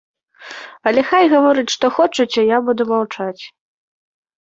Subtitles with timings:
[0.91, 3.43] Але хай гавораць, што хочуць, а я буду маўчаць.